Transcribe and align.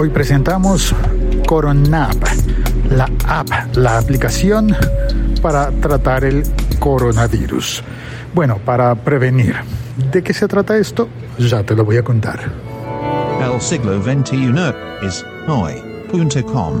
Hoy 0.00 0.08
presentamos 0.08 0.94
Coronap, 1.46 2.14
la 2.88 3.06
app, 3.28 3.76
la 3.76 3.98
aplicación 3.98 4.74
para 5.42 5.70
tratar 5.72 6.24
el 6.24 6.42
coronavirus. 6.78 7.84
Bueno, 8.34 8.56
para 8.64 8.94
prevenir. 8.94 9.56
¿De 10.10 10.22
qué 10.22 10.32
se 10.32 10.48
trata 10.48 10.78
esto? 10.78 11.06
Ya 11.38 11.62
te 11.64 11.74
lo 11.74 11.84
voy 11.84 11.98
a 11.98 12.02
contar. 12.02 12.40
El 13.42 13.60
siglo 13.60 14.02
XXI 14.02 14.54
es 15.02 15.26
hoy.com. 15.46 16.74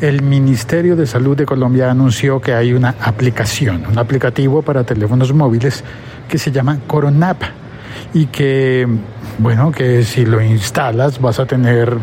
El 0.00 0.22
Ministerio 0.22 0.96
de 0.96 1.06
Salud 1.06 1.36
de 1.36 1.44
Colombia 1.44 1.90
anunció 1.90 2.40
que 2.40 2.54
hay 2.54 2.72
una 2.72 2.94
aplicación, 3.02 3.84
un 3.84 3.98
aplicativo 3.98 4.62
para 4.62 4.82
teléfonos 4.82 5.34
móviles 5.34 5.84
que 6.26 6.38
se 6.38 6.50
llama 6.50 6.78
Coronap 6.86 7.42
y 8.12 8.26
que, 8.26 8.86
bueno, 9.38 9.70
que 9.72 10.04
si 10.04 10.24
lo 10.24 10.40
instalas 10.40 11.20
vas 11.20 11.38
a 11.38 11.46
tener 11.46 11.96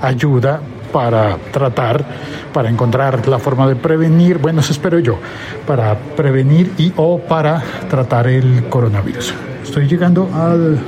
ayuda 0.00 0.60
para 0.92 1.36
tratar, 1.52 2.04
para 2.52 2.70
encontrar 2.70 3.28
la 3.28 3.38
forma 3.38 3.68
de 3.68 3.76
prevenir, 3.76 4.38
bueno, 4.38 4.60
eso 4.60 4.72
espero 4.72 4.98
yo, 4.98 5.18
para 5.66 5.96
prevenir 6.16 6.72
y 6.78 6.92
o 6.96 7.18
para 7.18 7.62
tratar 7.90 8.26
el 8.26 8.64
coronavirus. 8.68 9.34
Estoy 9.62 9.86
llegando 9.86 10.30
al, 10.34 10.78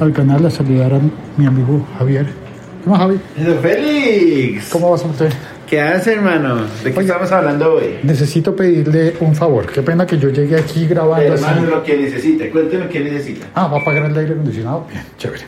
al 0.00 0.12
canal 0.12 0.46
a 0.46 0.50
saludar 0.50 0.94
a 0.94 1.00
mi 1.36 1.46
amigo 1.46 1.84
Javier. 1.98 2.45
¿Cómo 2.86 2.98
Javi? 2.98 3.18
Félix. 3.62 4.68
¿Cómo 4.68 4.92
vas 4.92 5.04
usted? 5.04 5.28
¿Qué 5.68 5.80
hace, 5.80 6.12
hermano? 6.12 6.68
¿De 6.84 6.92
qué 6.92 7.00
estamos 7.00 7.32
hablando 7.32 7.74
hoy? 7.74 7.98
Necesito 8.04 8.54
pedirle 8.54 9.14
un 9.18 9.34
favor. 9.34 9.66
Qué 9.66 9.82
pena 9.82 10.06
que 10.06 10.16
yo 10.16 10.28
llegue 10.28 10.54
aquí 10.54 10.86
grabando 10.86 11.34
así. 11.34 11.42
Hermano, 11.42 11.68
lo 11.68 11.82
que 11.82 11.96
necesita. 11.96 12.48
Cuénteme 12.48 12.88
qué 12.88 13.00
necesita. 13.00 13.48
Ah, 13.56 13.66
va 13.66 13.78
a 13.78 13.80
apagar 13.80 14.08
el 14.08 14.16
aire 14.16 14.34
acondicionado. 14.34 14.86
Bien, 14.88 15.02
chévere. 15.18 15.42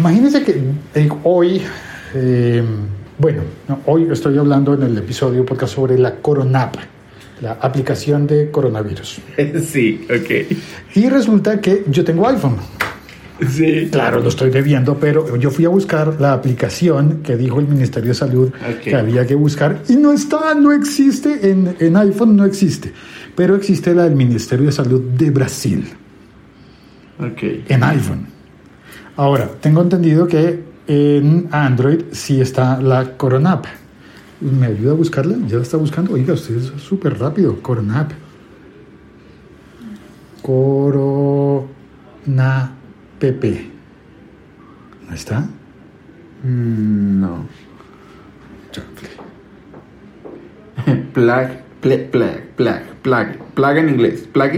Imagínense 0.00 0.42
que 0.42 0.60
eh, 0.96 1.08
hoy, 1.22 1.62
eh, 2.16 2.64
bueno, 3.16 3.42
no, 3.68 3.82
hoy 3.86 4.08
estoy 4.10 4.36
hablando 4.36 4.74
en 4.74 4.82
el 4.82 4.98
episodio 4.98 5.46
podcast 5.46 5.76
sobre 5.76 5.96
la 5.96 6.16
Coronap, 6.16 6.74
la 7.42 7.52
aplicación 7.60 8.26
de 8.26 8.50
coronavirus. 8.50 9.20
sí, 9.64 10.04
ok. 10.10 10.56
Y 10.96 11.08
resulta 11.08 11.60
que 11.60 11.84
yo 11.86 12.02
tengo 12.04 12.26
iPhone. 12.26 12.56
Sí. 13.48 13.88
Claro, 13.90 14.20
lo 14.20 14.28
estoy 14.28 14.50
debiendo, 14.50 14.98
pero 14.98 15.36
yo 15.36 15.50
fui 15.50 15.64
a 15.64 15.68
buscar 15.68 16.20
la 16.20 16.32
aplicación 16.32 17.22
que 17.22 17.36
dijo 17.36 17.60
el 17.60 17.68
Ministerio 17.68 18.08
de 18.08 18.14
Salud 18.14 18.52
que 18.82 18.94
había 18.94 19.26
que 19.26 19.34
buscar 19.34 19.82
y 19.88 19.96
no 19.96 20.12
está, 20.12 20.54
no 20.54 20.72
existe, 20.72 21.50
en, 21.50 21.76
en 21.78 21.96
iPhone 21.96 22.36
no 22.36 22.44
existe, 22.44 22.92
pero 23.34 23.56
existe 23.56 23.94
la 23.94 24.04
del 24.04 24.14
Ministerio 24.16 24.66
de 24.66 24.72
Salud 24.72 25.00
de 25.00 25.30
Brasil. 25.30 25.84
Ok. 27.18 27.42
en 27.68 27.82
iPhone. 27.84 28.26
Ahora, 29.16 29.48
tengo 29.60 29.82
entendido 29.82 30.26
que 30.26 30.64
en 30.86 31.48
Android 31.52 32.02
sí 32.10 32.40
está 32.40 32.80
la 32.80 33.16
Coronap. 33.16 33.66
¿Me 34.40 34.66
ayuda 34.66 34.90
a 34.92 34.94
buscarla? 34.94 35.36
¿Ya 35.46 35.56
la 35.56 35.62
está 35.62 35.76
buscando? 35.76 36.14
Oiga, 36.14 36.34
usted 36.34 36.56
es 36.56 36.72
súper 36.82 37.18
rápido. 37.18 37.62
Coronap. 37.62 38.10
Corona 40.42 41.64
PP. 43.18 43.70
¿No 45.08 45.14
está? 45.14 45.48
Mm, 46.42 47.20
no. 47.20 47.46
Plug, 51.14 51.48
plug, 51.80 52.10
plug, 52.10 52.40
plug, 52.56 52.82
plug. 53.02 53.26
Plug 53.54 53.76
en 53.76 53.88
inglés. 53.88 54.28
Plug. 54.32 54.50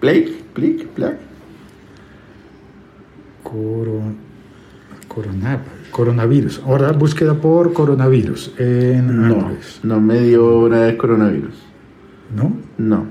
Plug. 0.00 0.24
Plug. 0.54 0.86
Plug. 0.94 1.14
Coro, 3.42 4.00
coronap. 5.08 5.60
Coronavirus. 5.90 6.62
Ahora 6.66 6.92
búsqueda 6.92 7.34
por 7.34 7.72
coronavirus 7.72 8.52
en 8.58 9.28
No. 9.28 9.50
No 9.82 10.00
me 10.00 10.20
dio 10.20 10.68
nada 10.68 10.86
de 10.86 10.96
coronavirus. 10.96 11.54
¿No? 12.34 12.54
No. 12.76 13.06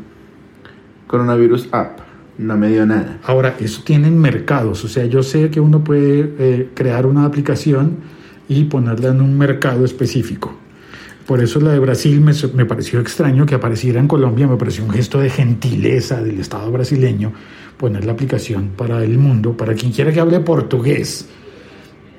Coronavirus 1.08 1.70
app. 1.72 2.05
No 2.38 2.58
me 2.58 2.70
dio 2.70 2.86
nada. 2.86 3.20
Ahora, 3.24 3.56
eso 3.60 3.82
tienen 3.86 4.18
mercados, 4.20 4.84
o 4.84 4.88
sea, 4.88 5.06
yo 5.06 5.24
sé 5.24 5.50
que 5.50 5.60
uno 5.62 5.84
puede 5.84 6.34
eh, 6.38 6.70
crear 6.74 7.06
una 7.06 7.24
aplicación 7.26 7.98
y 8.50 8.66
ponerla 8.66 9.10
en 9.10 9.22
un 9.22 9.38
mercado 9.38 9.86
específico. 9.86 10.54
Por 11.26 11.42
eso 11.42 11.60
la 11.60 11.72
de 11.72 11.80
Brasil 11.80 12.22
me, 12.22 12.34
me 12.54 12.66
pareció 12.66 13.00
extraño 13.00 13.46
que 13.46 13.56
apareciera 13.56 14.00
en 14.00 14.08
Colombia, 14.08 14.48
me 14.48 14.58
pareció 14.58 14.84
un 14.84 14.92
gesto 14.92 15.20
de 15.20 15.30
gentileza 15.30 16.22
del 16.22 16.40
Estado 16.40 16.72
brasileño 16.72 17.34
poner 17.78 18.06
la 18.06 18.12
aplicación 18.12 18.70
para 18.78 19.04
el 19.04 19.18
mundo, 19.18 19.58
para 19.58 19.74
quien 19.74 19.92
quiera 19.92 20.12
que 20.12 20.20
hable 20.20 20.40
portugués. 20.42 21.28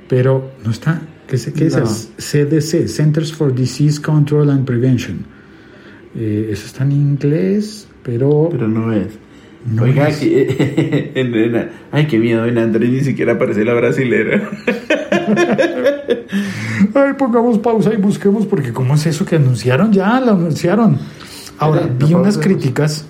Pero 0.09 0.53
no 0.65 0.71
está. 0.71 1.03
¿Qué, 1.29 1.37
es- 1.37 1.51
qué 1.53 1.67
es 1.67 1.77
No. 1.77 1.85
CDC, 1.87 2.89
Centers 2.89 3.33
for 3.33 3.55
Disease 3.55 4.01
Control 4.01 4.51
and 4.51 4.65
Prevention. 4.65 5.25
Eh, 6.15 6.49
eso 6.53 6.67
está 6.67 6.85
en 6.85 6.93
inglés, 6.93 7.87
pero... 8.03 8.49
Pero 8.51 8.67
no 8.69 8.93
es. 8.93 9.09
No 9.67 9.83
Oiga, 9.83 10.09
es. 10.09 10.19
que- 10.19 11.13
en- 11.15 11.35
en- 11.35 11.69
ay, 11.93 12.07
qué 12.07 12.19
miedo, 12.19 12.47
en 12.47 12.57
Android 12.59 12.89
ni 12.91 13.01
siquiera 13.01 13.33
aparece 13.33 13.65
la 13.65 13.75
brasilera. 13.75 14.49
Ay, 16.95 17.13
pongamos 17.19 17.59
pausa 17.59 17.93
y 17.93 17.97
busquemos 17.97 18.47
porque 18.47 18.73
¿cómo 18.73 18.95
es 18.95 19.07
eso 19.07 19.25
que 19.25 19.37
anunciaron? 19.37 19.93
Ya 19.93 20.21
lo 20.21 20.33
anunciaron. 20.33 20.99
Ahora, 21.59 21.89
vi 21.99 22.11
no 22.13 22.21
unas 22.21 22.39
críticas, 22.39 23.05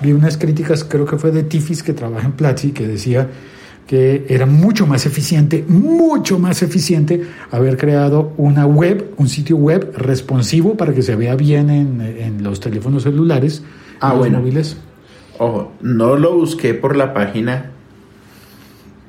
vi 0.00 0.12
unas 0.12 0.36
críticas, 0.36 0.84
creo 0.84 1.04
que 1.06 1.16
fue 1.16 1.30
de 1.32 1.42
Tifis 1.42 1.82
que 1.82 1.92
trabaja 1.92 2.26
en 2.26 2.32
Platzi, 2.32 2.70
que 2.72 2.86
decía 2.86 3.28
que 3.86 4.24
era 4.28 4.46
mucho 4.46 4.86
más 4.86 5.04
eficiente, 5.06 5.64
mucho 5.66 6.38
más 6.38 6.62
eficiente 6.62 7.22
haber 7.50 7.76
creado 7.76 8.32
una 8.36 8.64
web, 8.66 9.12
un 9.16 9.28
sitio 9.28 9.56
web 9.56 9.92
responsivo 9.96 10.76
para 10.76 10.94
que 10.94 11.02
se 11.02 11.16
vea 11.16 11.34
bien 11.34 11.70
en, 11.70 12.00
en 12.00 12.42
los 12.42 12.60
teléfonos 12.60 13.02
celulares, 13.02 13.62
Ah, 14.00 14.08
en 14.08 14.10
los 14.10 14.18
bueno. 14.20 14.38
móviles. 14.38 14.76
Ojo, 15.40 15.72
no 15.80 16.16
lo 16.16 16.34
busqué 16.36 16.74
por 16.74 16.96
la 16.96 17.14
página, 17.14 17.70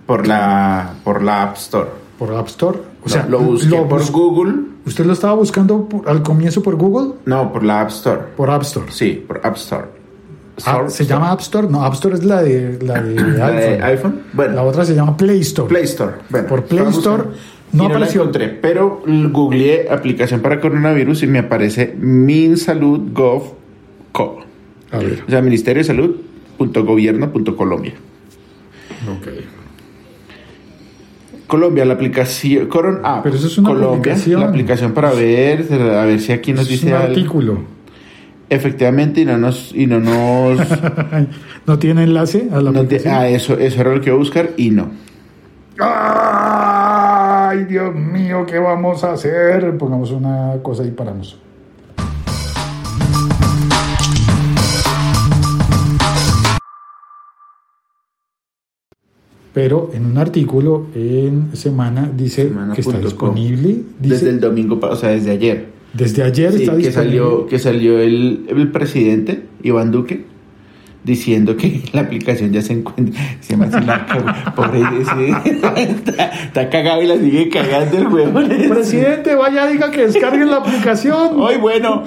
por 0.06 0.28
la, 0.28 0.94
por 1.04 1.22
la 1.22 1.44
App 1.44 1.58
Store. 1.58 1.90
Por 2.18 2.34
App 2.34 2.48
Store. 2.48 2.80
O 3.04 3.10
sea, 3.10 3.26
lo 3.28 3.40
busqué 3.40 3.76
por 3.76 4.00
bus- 4.00 4.12
Google. 4.12 4.54
¿Usted 4.86 5.06
lo 5.06 5.12
estaba 5.14 5.34
buscando 5.34 5.86
por- 5.90 6.08
al 6.10 6.24
comienzo 6.24 6.64
por 6.64 6.76
Google? 6.76 7.16
No, 7.26 7.52
por 7.52 7.64
la 7.64 7.82
App 7.82 7.90
Store. 7.90 8.22
Por 8.38 8.50
App 8.50 8.62
Store. 8.62 8.90
Sí, 8.92 9.24
por 9.28 9.42
App 9.46 9.58
Store. 9.58 9.86
Ah, 10.66 10.84
¿Se 10.88 11.04
Store. 11.04 11.10
llama 11.10 11.32
App 11.32 11.42
Store? 11.42 11.68
No, 11.68 11.84
App 11.84 11.94
Store 11.96 12.16
es 12.16 12.24
la 12.24 12.42
de, 12.44 12.80
la 12.82 13.02
de 13.02 13.16
¿La 13.38 13.52
de 13.52 13.68
iPhone. 13.74 13.84
iPhone? 13.84 14.22
Bueno. 14.34 14.56
La 14.56 14.64
otra 14.64 14.86
se 14.86 14.96
llama 14.96 15.18
Play 15.18 15.42
Store. 15.42 15.68
Play 15.68 15.84
Store. 15.84 16.14
Bueno, 16.30 16.48
Por 16.48 16.64
Play 16.64 16.86
Store 16.90 17.24
no 17.74 17.84
la 17.84 17.90
apareció. 17.90 18.22
encontré, 18.22 18.48
pero 18.50 19.02
googleé 19.06 19.88
aplicación 19.92 20.40
para 20.42 20.62
coronavirus 20.62 21.24
y 21.24 21.28
me 21.28 21.40
aparece 21.40 21.94
minsalud.gov.co. 22.00 24.40
A 24.92 24.98
ver. 24.98 25.24
O 25.28 25.30
sea, 25.30 25.42
Ministerio 25.42 25.82
de 25.82 25.86
Salud 25.86 26.16
punto 26.58 26.84
gobierno 26.86 27.32
punto 27.32 27.56
Colombia. 27.56 27.94
Ok. 29.18 29.28
Colombia, 31.48 31.84
la 31.86 31.94
aplicación 31.96 32.68
Coron 32.68 33.02
App. 33.04 33.24
Pero 33.24 33.36
eso 33.36 33.48
es 33.48 33.58
una 33.58 33.70
Colombia, 33.70 33.98
aplicación. 34.14 34.40
la 34.42 34.48
aplicación 34.48 34.94
para 34.94 35.12
ver, 35.12 35.66
a 35.74 36.06
ver 36.06 36.20
si 36.22 36.32
aquí 36.32 36.54
nos 36.54 36.62
Es 36.64 36.70
dice 36.70 36.88
un 36.88 36.94
algo. 36.94 37.08
artículo. 37.10 37.58
Efectivamente, 38.50 39.22
y 39.22 39.26
no 39.26 39.38
nos, 39.38 39.74
y 39.74 39.88
no 39.88 40.00
nos, 40.00 40.60
¿No 41.68 41.80
tiene 41.80 42.04
enlace 42.04 42.48
a 42.52 42.62
la 42.62 42.72
no 42.72 42.86
te- 42.86 43.08
ah, 43.10 43.28
eso, 43.30 43.58
eso 43.58 43.82
era 43.82 43.94
lo 43.94 44.02
que 44.02 44.08
iba 44.10 44.16
a 44.16 44.20
buscar 44.20 44.52
y 44.58 44.70
no. 44.72 44.92
¡Ay, 45.80 47.66
Dios 47.66 47.96
mío! 47.96 48.46
¿Qué 48.46 48.60
vamos 48.60 49.04
a 49.04 49.14
hacer? 49.14 49.78
Pongamos 49.78 50.12
una 50.12 50.54
cosa 50.62 50.84
y 50.86 50.92
paramos. 50.92 51.40
Pero 59.54 59.92
en 59.94 60.06
un 60.06 60.18
artículo 60.18 60.88
en 60.96 61.50
Semana 61.56 62.10
dice 62.16 62.44
Semana 62.48 62.74
que 62.74 62.82
está 62.82 63.00
disponible. 63.00 63.80
Dice, 64.00 64.16
Desde 64.16 64.30
el 64.30 64.40
domingo, 64.40 64.80
o 64.82 64.96
sea, 64.96 65.10
desde 65.10 65.32
ayer. 65.32 65.68
desde 65.94 66.24
ayer 66.24 66.52
Sí, 66.54 66.64
está 66.64 66.72
que 66.72 66.78
disponible. 66.78 66.92
salió, 66.92 67.48
que 67.48 67.60
salió 67.60 68.00
el, 68.00 68.46
el 68.48 68.72
presidente, 68.72 69.44
Iván 69.62 69.92
Duque, 69.92 70.24
diciendo 71.04 71.58
que 71.58 71.82
la 71.94 72.02
aplicación 72.02 72.54
ya 72.54 72.62
se 72.62 72.72
encuentra. 72.74 73.20
Se 73.42 73.52
llama 73.58 73.66
así 73.66 73.86
la 73.86 74.06
po- 74.06 74.64
pobre. 74.64 74.82
está, 75.82 76.26
está 76.28 76.70
cagado 76.70 77.02
y 77.02 77.08
la 77.08 77.18
sigue 77.18 77.50
cagando 77.50 77.98
el 77.98 78.52
ese. 78.54 78.70
Presidente, 78.70 79.36
vaya, 79.36 79.68
diga 79.68 79.92
que 79.92 80.06
descarguen 80.08 80.50
la 80.50 80.58
aplicación. 80.58 81.32
Hoy, 81.42 81.58
bueno. 81.58 82.04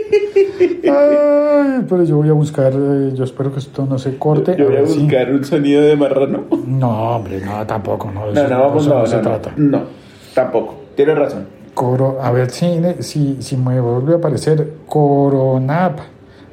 Ay, 0.83 1.85
pero 1.87 2.03
yo 2.03 2.17
voy 2.17 2.29
a 2.29 2.33
buscar, 2.33 2.73
eh, 2.75 3.11
yo 3.13 3.23
espero 3.23 3.51
que 3.51 3.59
esto 3.59 3.85
no 3.85 3.97
se 3.97 4.17
corte. 4.17 4.55
Yo 4.57 4.67
voy 4.67 4.77
a 4.77 4.81
buscar 4.81 5.31
un 5.31 5.43
sonido 5.43 5.81
de 5.81 5.95
marrano. 5.95 6.45
No, 6.65 7.15
hombre, 7.15 7.41
no, 7.41 7.65
tampoco, 7.65 8.11
no. 8.11 8.31
No, 8.31 8.47
no, 8.47 8.59
vamos, 8.59 8.85
eso 8.85 8.95
no, 8.95 9.05
se 9.05 9.15
no, 9.17 9.21
no. 9.21 9.27
trata. 9.29 9.53
No, 9.57 9.81
tampoco. 10.33 10.75
Tienes 10.95 11.17
razón. 11.17 11.47
Coro, 11.73 12.17
a 12.21 12.31
ver 12.31 12.49
si, 12.49 12.79
si, 12.99 13.37
si 13.41 13.57
me 13.57 13.79
vuelve 13.79 14.13
a 14.13 14.17
aparecer 14.17 14.73
Coronap, 14.87 15.99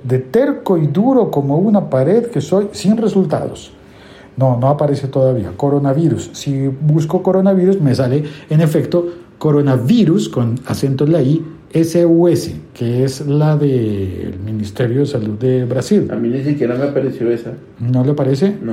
de 0.03 0.19
terco 0.21 0.77
y 0.79 0.87
duro 0.87 1.31
como 1.31 1.59
una 1.59 1.91
pared 1.91 2.27
que 2.27 2.41
soy, 2.41 2.69
sin 2.73 2.97
resultados. 2.97 3.73
No, 4.37 4.57
no 4.57 4.69
aparece 4.69 5.09
todavía. 5.09 5.53
Coronavirus. 5.57 6.31
Si 6.35 6.69
busco 6.69 7.23
coronavirus, 7.23 7.81
me 7.81 7.95
sale 7.95 8.25
en 8.51 8.61
efecto 8.61 9.07
coronavirus 9.47 10.29
con 10.29 10.59
acento 10.67 11.05
en 11.05 11.13
la 11.13 11.23
I, 11.23 11.41
SUS, 11.73 12.51
que 12.75 13.05
es 13.05 13.25
la 13.29 13.57
del 13.57 14.41
Ministerio 14.45 15.01
de 15.01 15.07
Salud 15.07 15.39
de 15.39 15.65
Brasil. 15.65 16.09
A 16.11 16.17
mí 16.17 16.29
ni 16.29 16.43
siquiera 16.43 16.75
me 16.75 16.87
apareció 16.87 17.31
esa. 17.31 17.53
¿No 17.79 18.03
le 18.03 18.13
parece? 18.15 18.57
No. 18.61 18.73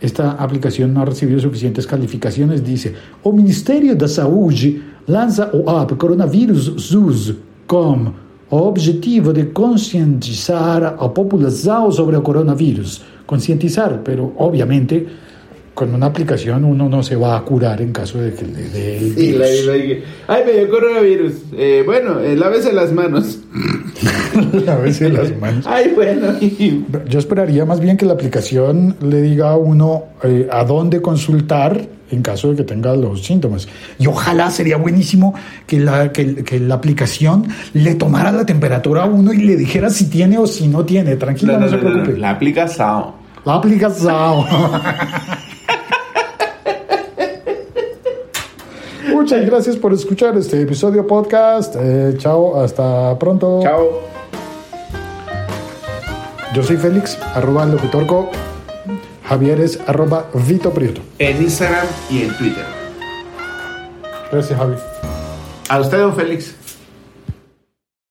Esta 0.00 0.32
aplicación 0.32 0.94
no 0.94 1.02
ha 1.02 1.04
recibido 1.04 1.40
suficientes 1.40 1.86
calificaciones. 1.86 2.64
Dice: 2.64 2.94
O 3.22 3.32
Ministério 3.32 3.94
da 3.94 4.08
Saúde 4.08 4.80
lança 5.06 5.50
o 5.52 5.68
app 5.68 5.94
Coronavírus 5.96 6.72
SUS 6.78 7.34
com 7.66 8.14
o 8.48 8.56
objetivo 8.56 9.34
de 9.34 9.44
conscientizar 9.52 10.96
a 10.98 11.08
população 11.10 11.92
sobre 11.92 12.16
o 12.16 12.22
coronavírus. 12.22 13.02
Concientizar, 13.26 14.00
pero 14.02 14.32
obviamente 14.38 15.06
con 15.76 15.94
una 15.94 16.06
aplicación 16.06 16.64
uno 16.64 16.88
no 16.88 17.02
se 17.02 17.16
va 17.16 17.36
a 17.36 17.42
curar 17.42 17.82
en 17.82 17.92
caso 17.92 18.18
de 18.18 18.32
que 18.32 18.46
le 18.46 18.62
dé 18.70 18.96
el 18.96 19.14
Sí, 19.14 19.32
la, 19.32 19.46
virus. 19.46 19.66
la. 20.26 20.34
Ay, 20.34 20.42
me 20.46 20.52
dio 20.52 20.70
coronavirus. 20.70 21.32
Eh, 21.52 21.82
bueno, 21.84 22.18
eh, 22.20 22.34
lávese 22.34 22.72
las 22.72 22.94
manos. 22.94 23.40
veces 24.82 25.12
las 25.12 25.38
manos. 25.38 25.66
Ay, 25.68 25.92
bueno. 25.94 26.28
Yo 27.06 27.18
esperaría 27.18 27.66
más 27.66 27.80
bien 27.80 27.98
que 27.98 28.06
la 28.06 28.14
aplicación 28.14 28.96
le 29.02 29.20
diga 29.20 29.50
a 29.50 29.56
uno 29.58 30.04
eh, 30.22 30.48
a 30.50 30.64
dónde 30.64 31.02
consultar 31.02 31.86
en 32.10 32.22
caso 32.22 32.48
de 32.52 32.56
que 32.56 32.64
tenga 32.64 32.96
los 32.96 33.22
síntomas. 33.22 33.68
Y 33.98 34.06
ojalá 34.06 34.50
sería 34.50 34.78
buenísimo 34.78 35.34
que 35.66 35.78
la, 35.78 36.10
que, 36.10 36.36
que 36.36 36.58
la 36.58 36.76
aplicación 36.76 37.48
le 37.74 37.96
tomara 37.96 38.32
la 38.32 38.46
temperatura 38.46 39.02
a 39.02 39.06
uno 39.06 39.30
y 39.30 39.42
le 39.42 39.56
dijera 39.56 39.90
si 39.90 40.08
tiene 40.08 40.38
o 40.38 40.46
si 40.46 40.68
no 40.68 40.86
tiene. 40.86 41.16
Tranquilo, 41.16 41.52
no, 41.52 41.58
No, 41.58 41.66
no, 41.66 41.70
se 41.70 41.76
preocupe. 41.76 42.16
La 42.16 42.30
aplica 42.30 42.66
Sao. 42.66 43.26
La 43.46 43.54
aplicación. 43.54 44.44
Muchas 49.26 49.44
gracias 49.44 49.76
por 49.76 49.92
escuchar 49.92 50.36
este 50.36 50.62
episodio 50.62 51.04
podcast. 51.04 51.74
Eh, 51.76 52.14
chao, 52.16 52.60
hasta 52.60 53.18
pronto. 53.18 53.58
Chao. 53.60 54.00
Yo 56.54 56.62
soy 56.62 56.76
Félix, 56.76 57.18
arroba 57.34 57.66
locutorco. 57.66 58.30
Javier 59.24 59.60
es 59.62 59.80
arroba 59.88 60.30
Vito 60.32 60.70
Prieto. 60.70 61.00
En 61.18 61.42
Instagram 61.42 61.88
y 62.08 62.22
en 62.22 62.38
Twitter. 62.38 62.64
Gracias, 64.30 64.56
Javi. 64.56 64.76
A 65.70 65.80
usted, 65.80 65.98
don 65.98 66.14
Félix. 66.14 66.54